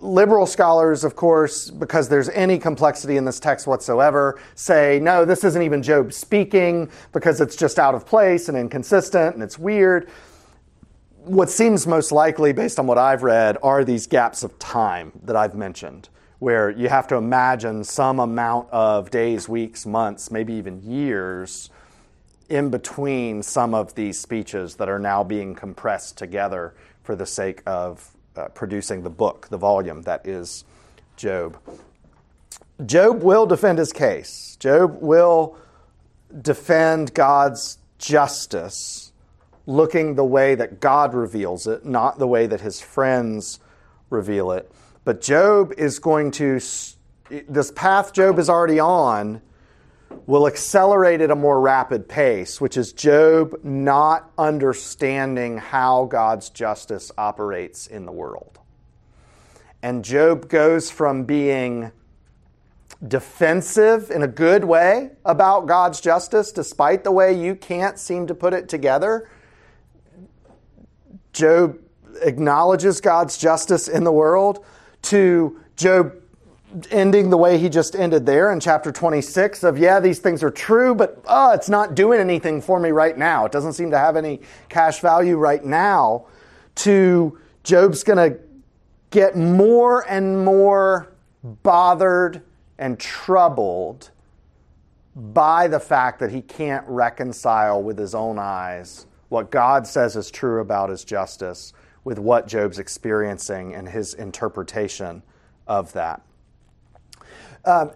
[0.00, 5.44] Liberal scholars, of course, because there's any complexity in this text whatsoever, say, no, this
[5.44, 10.08] isn't even Job speaking because it's just out of place and inconsistent and it's weird.
[11.24, 15.36] What seems most likely, based on what I've read, are these gaps of time that
[15.36, 16.08] I've mentioned,
[16.38, 21.68] where you have to imagine some amount of days, weeks, months, maybe even years
[22.48, 27.60] in between some of these speeches that are now being compressed together for the sake
[27.66, 30.64] of uh, producing the book, the volume that is
[31.16, 31.58] Job.
[32.84, 34.56] Job will defend his case.
[34.60, 35.56] Job will
[36.42, 39.12] defend God's justice
[39.66, 43.58] looking the way that God reveals it, not the way that his friends
[44.10, 44.70] reveal it.
[45.04, 46.60] But Job is going to
[47.48, 49.40] this path Job is already on
[50.26, 57.12] will accelerate at a more rapid pace, which is Job not understanding how God's justice
[57.18, 58.58] operates in the world.
[59.82, 61.92] And Job goes from being
[63.06, 68.34] defensive in a good way about God's justice, despite the way you can't seem to
[68.34, 69.28] put it together.
[71.32, 71.78] Job
[72.22, 74.64] acknowledges God's justice in the world,
[75.02, 76.14] to Job
[76.90, 80.50] ending the way he just ended there in chapter 26 of yeah these things are
[80.50, 83.44] true but oh it's not doing anything for me right now.
[83.44, 86.26] It doesn't seem to have any cash value right now.
[86.76, 88.38] To Job's going to
[89.10, 92.42] get more and more bothered
[92.78, 94.10] and troubled
[95.14, 100.30] by the fact that he can't reconcile with his own eyes what god says is
[100.30, 101.72] true about his justice
[102.04, 105.22] with what job's experiencing and his interpretation
[105.66, 106.20] of that
[107.66, 107.90] um,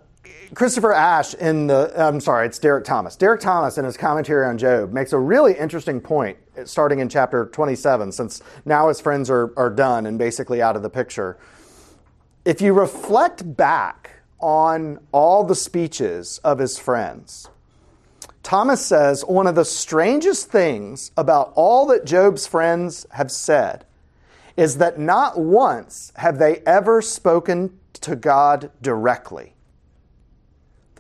[0.55, 3.17] Christopher Ash in the, I'm sorry, it's Derek Thomas.
[3.17, 7.47] Derek Thomas in his commentary on Job makes a really interesting point starting in chapter
[7.47, 11.39] 27, since now his friends are, are done and basically out of the picture.
[12.45, 17.49] If you reflect back on all the speeches of his friends,
[18.43, 23.85] Thomas says one of the strangest things about all that Job's friends have said
[24.57, 29.55] is that not once have they ever spoken to God directly.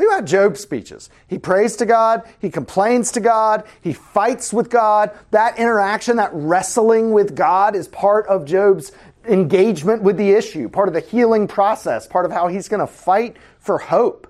[0.01, 1.11] Think about Job's speeches.
[1.29, 5.11] He prays to God, he complains to God, he fights with God.
[5.31, 8.93] That interaction, that wrestling with God is part of Job's
[9.27, 12.87] engagement with the issue, part of the healing process, part of how he's going to
[12.87, 14.27] fight for hope.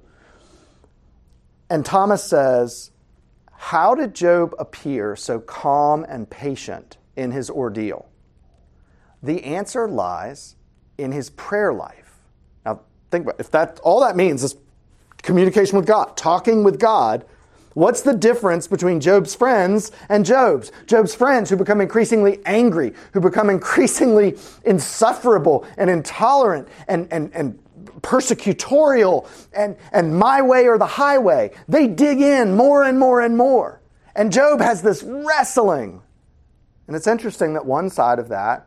[1.71, 2.91] And Thomas says,
[3.53, 8.09] How did Job appear so calm and patient in his ordeal?
[9.23, 10.57] The answer lies
[10.99, 12.19] in his prayer life.
[12.67, 12.81] Now,
[13.13, 13.43] think about it.
[13.43, 14.57] if that all that means is
[15.23, 17.25] communication with God, talking with God.
[17.75, 20.73] What's the difference between Job's friends and Job's?
[20.87, 27.59] Job's friends who become increasingly angry, who become increasingly insufferable and intolerant and, and, and
[28.01, 31.53] persecutorial and, and my way or the highway.
[31.69, 33.81] They dig in more and more and more.
[34.17, 36.03] And Job has this wrestling.
[36.87, 38.67] And it's interesting that one side of that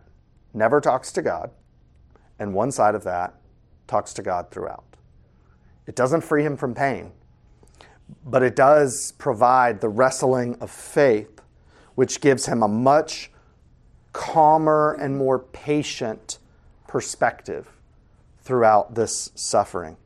[0.53, 1.51] never talks to God,
[2.39, 3.33] and one side of that
[3.87, 4.92] talks to God throughout.
[5.87, 7.11] It doesn't free him from pain,
[8.25, 11.41] but it does provide the wrestling of faith,
[11.95, 13.31] which gives him a much
[14.13, 16.37] calmer and more patient
[16.87, 17.69] perspective
[18.43, 19.97] throughout this suffering.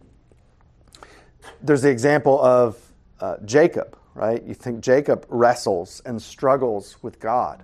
[1.62, 2.78] There's the example of
[3.20, 4.42] uh, Jacob, right?
[4.44, 7.64] You think Jacob wrestles and struggles with God,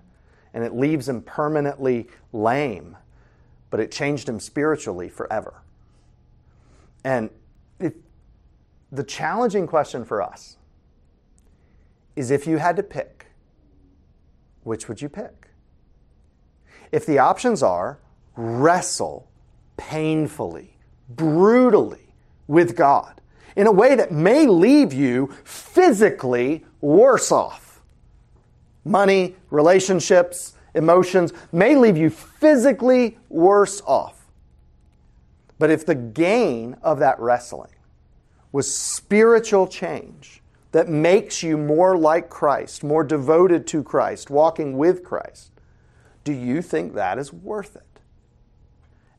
[0.53, 2.97] and it leaves him permanently lame,
[3.69, 5.61] but it changed him spiritually forever.
[7.03, 7.29] And
[8.93, 10.57] the challenging question for us
[12.15, 13.25] is if you had to pick,
[14.61, 15.49] which would you pick?
[16.91, 17.99] If the options are
[18.35, 19.27] wrestle
[19.77, 20.77] painfully,
[21.09, 22.13] brutally
[22.47, 23.19] with God
[23.55, 27.81] in a way that may leave you physically worse off,
[28.85, 34.27] money, relationships, emotions may leave you physically worse off.
[35.57, 37.72] But if the gain of that wrestling
[38.53, 45.03] was spiritual change that makes you more like Christ, more devoted to Christ, walking with
[45.03, 45.51] Christ,
[46.23, 47.83] do you think that is worth it?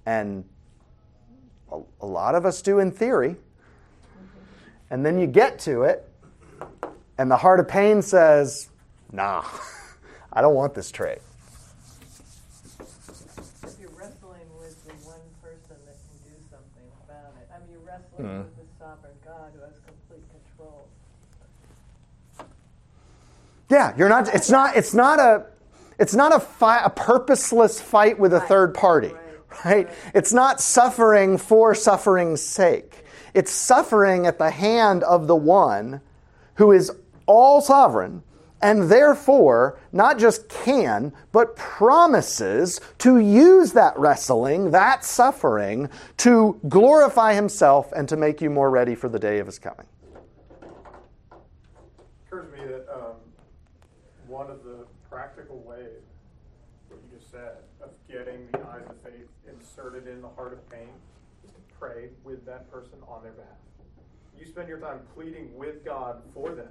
[0.06, 0.44] And
[1.70, 3.36] a, lot of us do in theory.
[4.90, 6.08] And then you get to it,
[7.18, 8.68] and the heart of pain says,
[9.12, 9.44] nah,
[10.32, 11.20] I don't want this trade.
[12.78, 17.70] If you're wrestling with the one person that can do something about it, I mean,
[17.72, 18.44] you're wrestling mm.
[18.58, 20.88] with sovereign God who has complete control.
[23.70, 24.34] Yeah, you're not.
[24.34, 24.76] It's not.
[24.76, 25.46] It's not a.
[25.98, 29.64] It's not a fight, a purposeless fight with a third party, right.
[29.64, 29.88] right?
[30.12, 33.04] It's not suffering for suffering's sake.
[33.32, 36.00] It's suffering at the hand of the one
[36.54, 36.90] who is
[37.26, 38.22] all sovereign
[38.64, 47.34] and therefore not just can, but promises to use that wrestling, that suffering, to glorify
[47.34, 49.86] himself and to make you more ready for the day of his coming.
[50.50, 50.62] It
[52.26, 53.16] occurs to me that um,
[54.26, 56.00] one of the practical ways,
[56.88, 60.70] what you just said, of getting the eyes of faith inserted in the heart of
[60.70, 60.88] pain
[61.44, 63.58] is to pray with that person on their behalf.
[64.40, 66.68] You spend your time pleading with God for them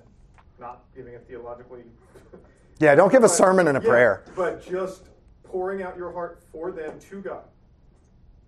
[0.59, 1.83] not giving a theologically.
[2.79, 4.23] yeah, don't give a sermon and a yeah, prayer.
[4.35, 5.09] But just
[5.43, 7.43] pouring out your heart for them to God.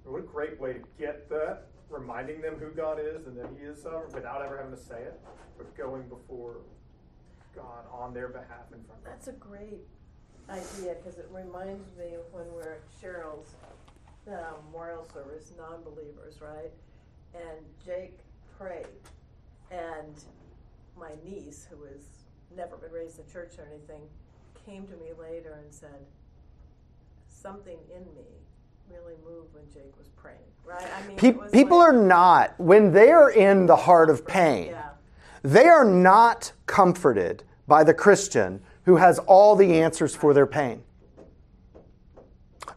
[0.03, 3.65] What a great way to get that reminding them who God is and that He
[3.65, 5.19] is sovereign without ever having to say it,
[5.57, 6.57] but going before
[7.55, 9.13] God on their behalf in front of them.
[9.13, 9.81] That's a great
[10.49, 13.55] idea because it reminds me of when we're at Cheryl's
[14.27, 16.71] um, memorial service, non believers, right?
[17.33, 18.19] And Jake
[18.57, 18.85] prayed.
[19.71, 20.15] And
[20.97, 22.01] my niece, who has
[22.55, 24.01] never been raised in church or anything,
[24.65, 26.05] came to me later and said,
[27.29, 28.25] Something in me
[28.89, 30.87] really moved when Jake was praying, right?
[30.97, 34.69] I mean, Pe- people like- are not, when they are in the heart of pain,
[34.71, 34.89] Yeah.
[35.43, 40.83] they are not comforted by the Christian who has all the answers for their pain.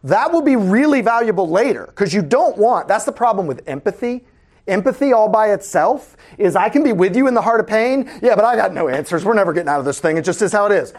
[0.03, 4.25] That will be really valuable later because you don't want, that's the problem with empathy.
[4.69, 8.09] Empathy all by itself is I can be with you in the heart of pain.
[8.21, 9.25] Yeah, but I got no answers.
[9.25, 10.17] We're never getting out of this thing.
[10.17, 10.93] It just is how it is.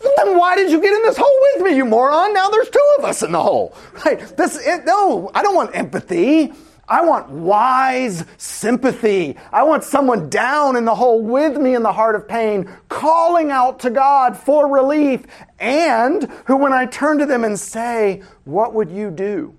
[0.00, 2.32] Then why did you get in this hole with me, you moron?
[2.32, 3.74] Now there's two of us in the hole.
[4.04, 4.20] Right?
[4.36, 6.52] This it, no, I don't want empathy.
[6.88, 9.36] I want wise sympathy.
[9.52, 13.50] I want someone down in the hole with me in the heart of pain, calling
[13.50, 15.26] out to God for relief,
[15.58, 19.54] and who, when I turn to them and say, What would you do?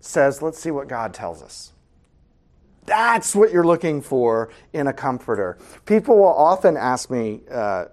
[0.00, 1.72] says, Let's see what God tells us.
[2.86, 5.58] That's what you're looking for in a comforter.
[5.84, 7.86] People will often ask me, uh,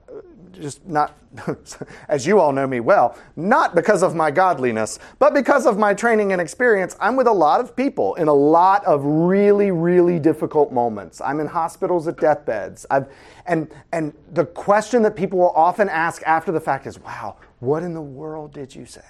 [0.54, 1.18] just not,
[2.08, 5.94] as you all know me well, not because of my godliness, but because of my
[5.94, 6.96] training and experience.
[7.00, 11.20] I'm with a lot of people in a lot of really, really difficult moments.
[11.22, 12.86] I'm in hospitals at deathbeds.
[12.90, 13.08] I've,
[13.46, 17.84] and, and the question that people will often ask after the fact is, wow, what
[17.84, 19.02] in the world did you say?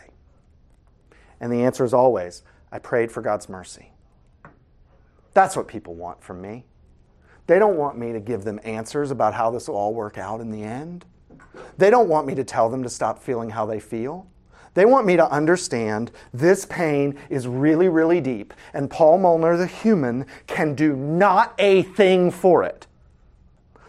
[1.40, 3.93] And the answer is always, I prayed for God's mercy.
[5.34, 6.66] That's what people want from me.
[7.48, 10.40] They don't want me to give them answers about how this will all work out
[10.40, 11.06] in the end.
[11.78, 14.28] They don't want me to tell them to stop feeling how they feel.
[14.74, 19.68] They want me to understand this pain is really, really deep, and Paul Molnar, the
[19.68, 22.88] human, can do not a thing for it.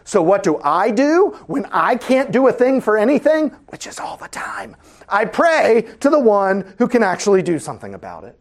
[0.03, 3.49] So, what do I do when I can't do a thing for anything?
[3.69, 4.75] Which is all the time.
[5.09, 8.37] I pray to the one who can actually do something about it.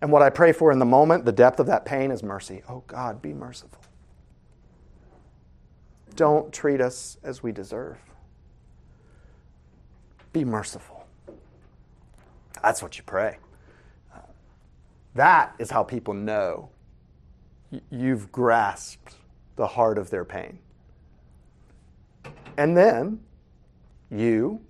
[0.00, 2.62] And what I pray for in the moment, the depth of that pain, is mercy.
[2.68, 3.82] Oh God, be merciful.
[6.14, 7.98] Don't treat us as we deserve.
[10.32, 11.06] Be merciful.
[12.62, 13.38] That's what you pray.
[15.14, 16.70] That is how people know
[17.90, 19.14] you've grasped
[19.56, 20.58] the heart of their pain.
[22.56, 23.20] And then
[24.10, 24.60] you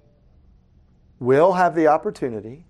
[1.19, 2.65] will have the opportunity,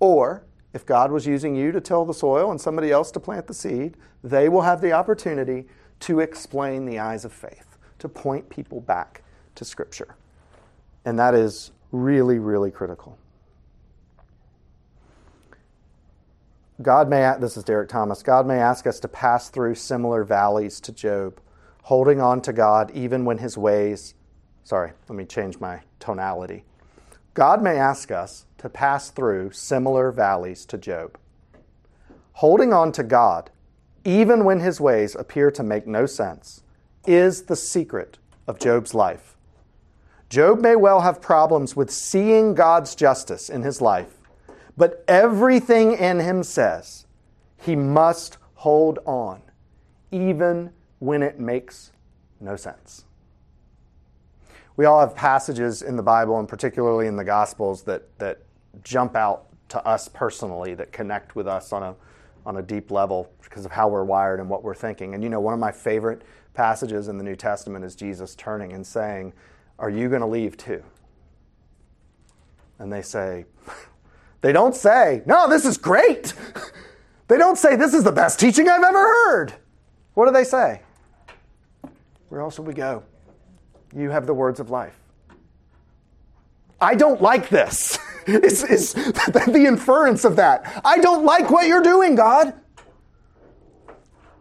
[0.00, 0.44] or
[0.78, 3.52] if God was using you to till the soil and somebody else to plant the
[3.52, 5.66] seed, they will have the opportunity
[5.98, 9.24] to explain the eyes of faith, to point people back
[9.56, 10.14] to Scripture.
[11.04, 13.18] And that is really, really critical.
[16.80, 20.80] God may, this is Derek Thomas, God may ask us to pass through similar valleys
[20.82, 21.40] to Job,
[21.82, 24.14] holding on to God even when his ways,
[24.62, 26.62] sorry, let me change my tonality.
[27.34, 31.18] God may ask us to pass through similar valleys to Job.
[32.34, 33.50] Holding on to God,
[34.04, 36.62] even when his ways appear to make no sense,
[37.06, 39.36] is the secret of Job's life.
[40.28, 44.18] Job may well have problems with seeing God's justice in his life,
[44.76, 47.06] but everything in him says
[47.60, 49.40] he must hold on,
[50.10, 51.92] even when it makes
[52.40, 53.04] no sense.
[54.78, 58.42] We all have passages in the Bible, and particularly in the Gospels, that, that
[58.84, 61.96] jump out to us personally, that connect with us on a,
[62.46, 65.14] on a deep level because of how we're wired and what we're thinking.
[65.14, 66.22] And you know, one of my favorite
[66.54, 69.32] passages in the New Testament is Jesus turning and saying,
[69.80, 70.84] Are you going to leave too?
[72.78, 73.46] And they say,
[74.42, 76.34] They don't say, No, this is great.
[77.26, 79.54] They don't say, This is the best teaching I've ever heard.
[80.14, 80.82] What do they say?
[82.28, 83.02] Where else should we go?
[83.94, 84.98] You have the words of life.
[86.80, 87.98] I don't like this.
[88.26, 90.80] is, is the inference of that.
[90.84, 92.54] I don't like what you're doing, God.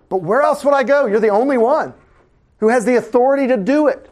[0.09, 1.05] But where else would I go?
[1.05, 1.93] You're the only one
[2.59, 4.09] who has the authority to do it.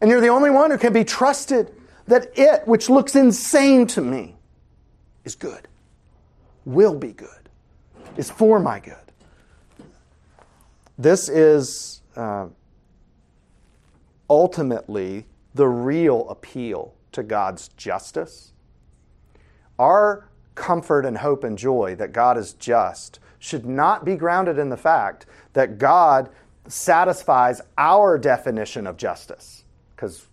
[0.00, 1.74] And you're the only one who can be trusted
[2.06, 4.36] that it, which looks insane to me,
[5.24, 5.68] is good,
[6.64, 7.28] will be good,
[8.16, 8.94] is for my good.
[10.96, 12.46] This is uh,
[14.28, 18.52] ultimately the real appeal to God's justice.
[19.78, 24.68] Our comfort and hope and joy that God is just should not be grounded in
[24.68, 26.28] the fact that God
[26.66, 29.64] satisfies our definition of justice,
[29.94, 30.26] because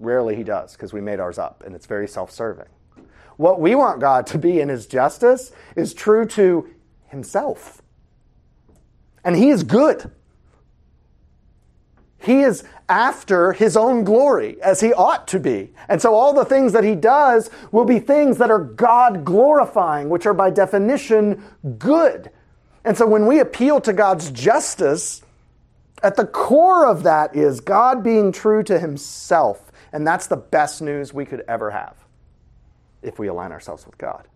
[0.00, 2.66] rarely He does, because we made ours up and it's very self serving.
[3.36, 6.68] What we want God to be in His justice is true to
[7.06, 7.82] Himself.
[9.24, 10.10] And he is good.
[12.22, 15.72] He is after his own glory, as he ought to be.
[15.88, 20.08] And so all the things that he does will be things that are God glorifying,
[20.08, 21.42] which are by definition
[21.78, 22.30] good.
[22.84, 25.22] And so when we appeal to God's justice,
[26.02, 29.72] at the core of that is God being true to himself.
[29.92, 31.96] And that's the best news we could ever have
[33.02, 34.28] if we align ourselves with God.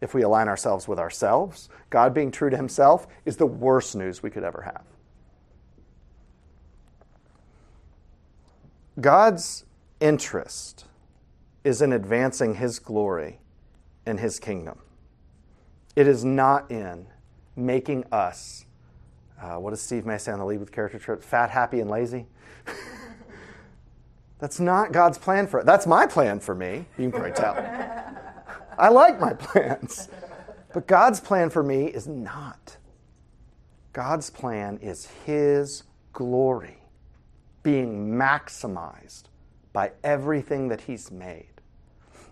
[0.00, 4.22] If we align ourselves with ourselves, God being true to himself is the worst news
[4.22, 4.84] we could ever have.
[9.00, 9.64] God's
[10.00, 10.84] interest
[11.64, 13.40] is in advancing His glory
[14.06, 14.78] and His kingdom.
[15.96, 17.06] It is not in
[17.56, 18.66] making us,
[19.40, 21.22] uh, what does Steve May say on the Lead with Character trip?
[21.22, 22.26] Fat, happy, and lazy.
[24.38, 25.66] That's not God's plan for it.
[25.66, 26.86] That's my plan for me.
[26.98, 27.54] You can probably tell.
[28.78, 30.08] I like my plans.
[30.72, 32.76] But God's plan for me is not.
[33.92, 36.83] God's plan is His glory
[37.64, 39.24] being maximized
[39.72, 41.48] by everything that He's made.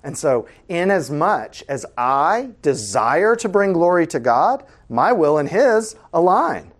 [0.05, 5.97] And so, inasmuch as I desire to bring glory to God, my will and His
[6.13, 6.73] align.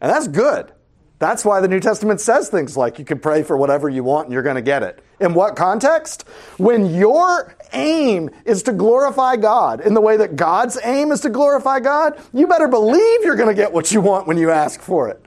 [0.00, 0.72] And that's good.
[1.20, 4.26] That's why the New Testament says things like you can pray for whatever you want
[4.26, 5.04] and you're going to get it.
[5.20, 6.24] In what context?
[6.56, 11.28] When your aim is to glorify God in the way that God's aim is to
[11.28, 14.80] glorify God, you better believe you're going to get what you want when you ask
[14.80, 15.22] for it.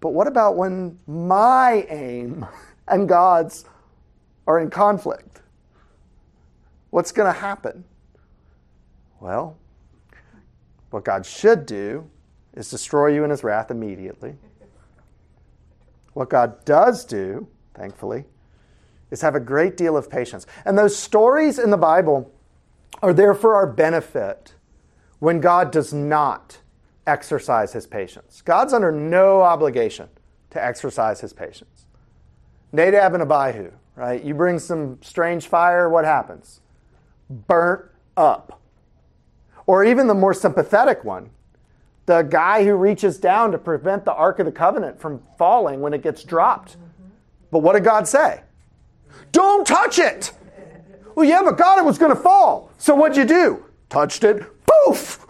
[0.00, 2.46] But what about when my aim
[2.86, 3.64] and God's
[4.46, 5.42] are in conflict?
[6.90, 7.84] What's going to happen?
[9.20, 9.56] Well,
[10.90, 12.08] what God should do
[12.54, 14.36] is destroy you in his wrath immediately.
[16.14, 18.24] What God does do, thankfully,
[19.10, 20.46] is have a great deal of patience.
[20.64, 22.32] And those stories in the Bible
[23.02, 24.54] are there for our benefit
[25.18, 26.58] when God does not
[27.08, 28.42] exercise his patience.
[28.42, 30.08] God's under no obligation
[30.50, 31.86] to exercise his patience.
[32.72, 34.22] Nadab and Abihu, right?
[34.22, 36.60] You bring some strange fire, what happens?
[37.30, 37.86] Burnt
[38.16, 38.60] up.
[39.66, 41.30] Or even the more sympathetic one,
[42.06, 45.92] the guy who reaches down to prevent the Ark of the Covenant from falling when
[45.92, 46.76] it gets dropped.
[47.50, 48.42] But what did God say?
[49.32, 50.32] Don't touch it!
[51.14, 52.70] Well, yeah, but God, it was going to fall.
[52.78, 53.64] So what'd you do?
[53.88, 55.26] Touched it, poof!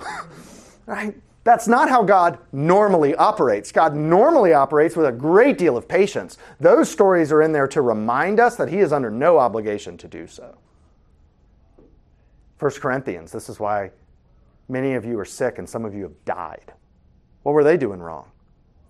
[0.87, 1.15] right?
[1.49, 3.73] That's not how God normally operates.
[3.73, 6.37] God normally operates with a great deal of patience.
[6.61, 10.09] Those stories are in there to remind us that He is under no obligation to
[10.09, 10.59] do so.
[12.59, 13.93] 1 Corinthians, this is why
[14.69, 16.75] many of you are sick and some of you have died.
[17.45, 18.31] What were they doing wrong?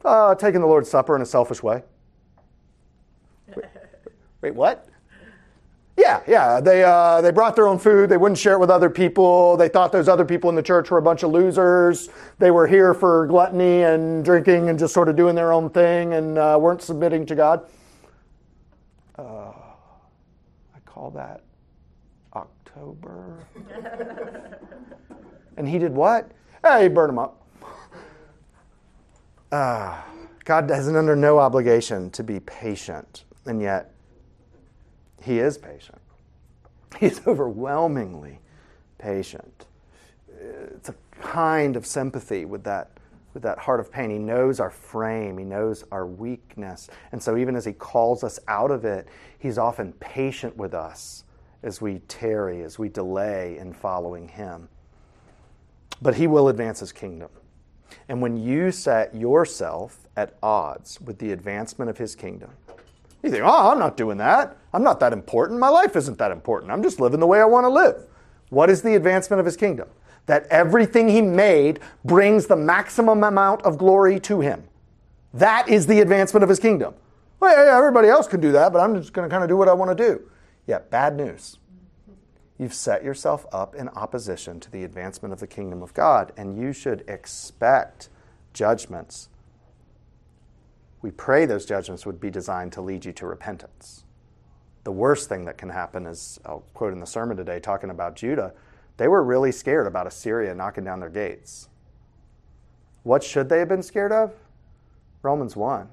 [0.04, 1.84] Uh, taking the Lord's Supper in a selfish way.
[3.54, 3.66] Wait,
[4.40, 4.88] wait what?
[5.98, 6.60] Yeah, yeah.
[6.60, 8.08] They, uh, they brought their own food.
[8.08, 9.56] They wouldn't share it with other people.
[9.56, 12.08] They thought those other people in the church were a bunch of losers.
[12.38, 16.14] They were here for gluttony and drinking and just sort of doing their own thing
[16.14, 17.66] and uh, weren't submitting to God.
[19.18, 19.50] Uh,
[20.72, 21.40] I call that
[22.32, 23.44] October.
[25.56, 26.30] and he did what?
[26.64, 27.44] Hey, he burned them up.
[29.50, 30.00] Uh,
[30.44, 33.94] God is under no obligation to be patient, and yet
[35.22, 35.98] he is patient.
[37.00, 38.40] He's overwhelmingly
[38.98, 39.66] patient.
[40.28, 42.90] It's a kind of sympathy with that,
[43.34, 44.10] with that heart of pain.
[44.10, 46.88] He knows our frame, he knows our weakness.
[47.12, 49.08] And so, even as he calls us out of it,
[49.38, 51.24] he's often patient with us
[51.62, 54.68] as we tarry, as we delay in following him.
[56.00, 57.30] But he will advance his kingdom.
[58.08, 62.50] And when you set yourself at odds with the advancement of his kingdom,
[63.22, 64.56] you think, oh, I'm not doing that.
[64.72, 65.58] I'm not that important.
[65.58, 66.70] My life isn't that important.
[66.70, 68.06] I'm just living the way I want to live.
[68.50, 69.88] What is the advancement of his kingdom?
[70.26, 74.64] That everything he made brings the maximum amount of glory to him.
[75.34, 76.94] That is the advancement of his kingdom.
[77.40, 79.56] Well, yeah, everybody else can do that, but I'm just going to kind of do
[79.56, 80.22] what I want to do.
[80.66, 81.58] Yeah, bad news.
[82.58, 86.58] You've set yourself up in opposition to the advancement of the kingdom of God, and
[86.58, 88.08] you should expect
[88.52, 89.28] judgments
[91.02, 94.04] we pray those judgments would be designed to lead you to repentance.
[94.84, 98.16] The worst thing that can happen is, I'll quote in the sermon today talking about
[98.16, 98.54] Judah,
[98.96, 101.68] they were really scared about Assyria knocking down their gates.
[103.04, 104.32] What should they have been scared of?
[105.22, 105.88] Romans 1.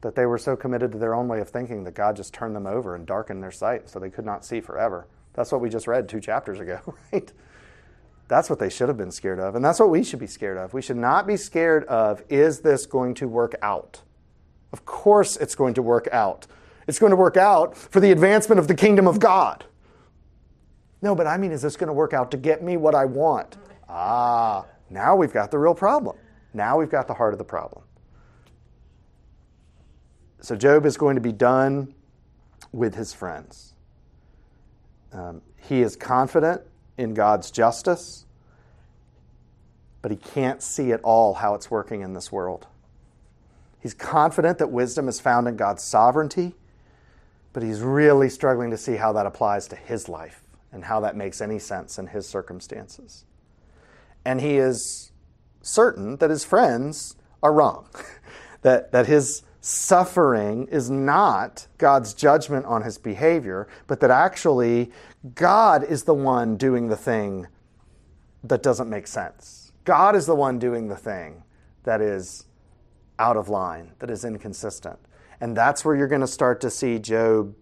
[0.00, 2.54] That they were so committed to their own way of thinking that God just turned
[2.54, 5.08] them over and darkened their sight so they could not see forever.
[5.34, 6.80] That's what we just read two chapters ago,
[7.12, 7.32] right?
[8.28, 9.54] That's what they should have been scared of.
[9.54, 10.74] And that's what we should be scared of.
[10.74, 14.02] We should not be scared of is this going to work out?
[14.72, 16.46] Of course, it's going to work out.
[16.86, 19.64] It's going to work out for the advancement of the kingdom of God.
[21.00, 23.06] No, but I mean, is this going to work out to get me what I
[23.06, 23.56] want?
[23.88, 26.16] Ah, Now we've got the real problem.
[26.52, 27.84] Now we've got the heart of the problem.
[30.40, 31.94] So Job is going to be done
[32.72, 33.74] with his friends.
[35.12, 36.62] Um, he is confident
[36.98, 38.26] in God's justice,
[40.02, 42.66] but he can't see at all how it's working in this world.
[43.80, 46.54] He's confident that wisdom is found in God's sovereignty,
[47.52, 50.42] but he's really struggling to see how that applies to his life
[50.72, 53.24] and how that makes any sense in his circumstances.
[54.24, 55.12] And he is
[55.62, 57.86] certain that his friends are wrong,
[58.62, 64.90] that, that his suffering is not God's judgment on his behavior, but that actually
[65.34, 67.46] God is the one doing the thing
[68.44, 69.72] that doesn't make sense.
[69.84, 71.42] God is the one doing the thing
[71.84, 72.46] that is
[73.18, 74.98] out of line, that is inconsistent.
[75.40, 77.54] And that's where you're going to start to see Job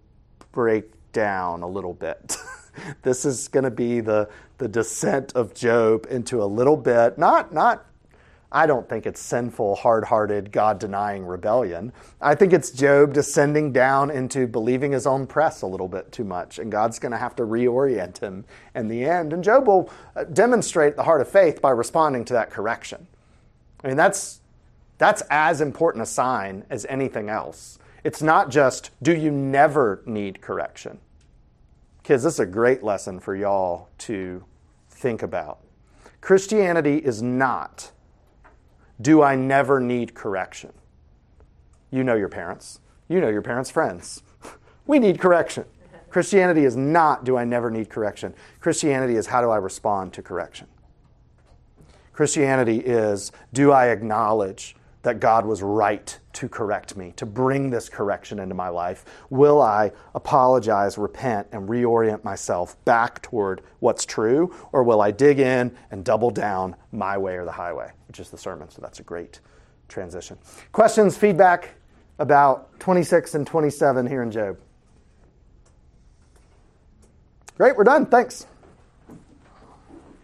[0.52, 2.36] break down a little bit.
[3.02, 4.28] this is going to be the,
[4.58, 7.86] the descent of Job into a little bit, not, not
[8.52, 11.92] I don't think it's sinful, hard hearted, God denying rebellion.
[12.20, 16.24] I think it's Job descending down into believing his own press a little bit too
[16.24, 18.44] much, and God's going to have to reorient him
[18.74, 19.32] in the end.
[19.32, 23.08] And Job will uh, demonstrate the heart of faith by responding to that correction.
[23.82, 24.40] I mean, that's,
[24.98, 27.78] that's as important a sign as anything else.
[28.04, 30.98] It's not just, do you never need correction?
[32.04, 34.44] Kids, this is a great lesson for y'all to
[34.88, 35.58] think about.
[36.20, 37.90] Christianity is not
[39.00, 40.72] do I never need correction?
[41.90, 42.80] You know your parents.
[43.08, 44.22] You know your parents' friends.
[44.86, 45.64] we need correction.
[46.08, 48.34] Christianity is not do I never need correction.
[48.60, 50.66] Christianity is how do I respond to correction.
[52.12, 54.76] Christianity is do I acknowledge
[55.06, 59.04] that God was right to correct me, to bring this correction into my life?
[59.30, 64.52] Will I apologize, repent, and reorient myself back toward what's true?
[64.72, 68.30] Or will I dig in and double down my way or the highway, which is
[68.30, 68.68] the sermon?
[68.68, 69.38] So that's a great
[69.88, 70.38] transition.
[70.72, 71.76] Questions, feedback
[72.18, 74.58] about 26 and 27 here in Job?
[77.56, 78.06] Great, we're done.
[78.06, 78.44] Thanks.